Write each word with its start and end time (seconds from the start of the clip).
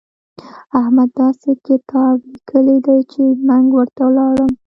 احمد 0.79 1.09
داسې 1.21 1.49
کتاب 1.67 2.15
ليکلی 2.31 2.77
دی 2.85 2.99
چې 3.11 3.23
منګ 3.47 3.67
ورته 3.77 4.01
ولاړم. 4.07 4.51